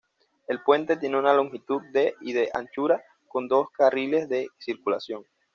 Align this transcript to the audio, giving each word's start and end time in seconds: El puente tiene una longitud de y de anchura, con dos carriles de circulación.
El 0.47 0.63
puente 0.63 0.97
tiene 0.97 1.19
una 1.19 1.31
longitud 1.35 1.79
de 1.91 2.15
y 2.21 2.33
de 2.33 2.49
anchura, 2.55 3.03
con 3.27 3.47
dos 3.47 3.67
carriles 3.69 4.27
de 4.29 4.49
circulación. 4.57 5.23